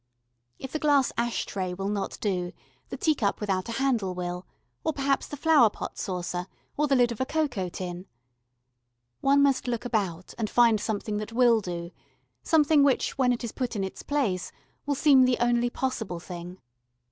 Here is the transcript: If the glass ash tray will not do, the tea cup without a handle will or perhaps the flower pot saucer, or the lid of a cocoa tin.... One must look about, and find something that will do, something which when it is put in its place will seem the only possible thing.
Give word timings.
If 0.57 0.71
the 0.71 0.79
glass 0.79 1.11
ash 1.15 1.45
tray 1.45 1.75
will 1.75 1.87
not 1.87 2.17
do, 2.21 2.53
the 2.89 2.97
tea 2.97 3.13
cup 3.13 3.39
without 3.39 3.69
a 3.69 3.73
handle 3.73 4.15
will 4.15 4.47
or 4.83 4.93
perhaps 4.93 5.27
the 5.27 5.37
flower 5.37 5.69
pot 5.69 5.99
saucer, 5.99 6.47
or 6.75 6.87
the 6.87 6.95
lid 6.95 7.11
of 7.11 7.21
a 7.21 7.25
cocoa 7.27 7.69
tin.... 7.69 8.07
One 9.19 9.43
must 9.43 9.67
look 9.67 9.85
about, 9.85 10.33
and 10.39 10.49
find 10.49 10.81
something 10.81 11.17
that 11.17 11.33
will 11.33 11.61
do, 11.61 11.91
something 12.41 12.81
which 12.81 13.19
when 13.19 13.31
it 13.31 13.43
is 13.43 13.51
put 13.51 13.75
in 13.75 13.83
its 13.83 14.01
place 14.01 14.51
will 14.87 14.95
seem 14.95 15.25
the 15.25 15.37
only 15.39 15.69
possible 15.69 16.19
thing. 16.19 16.57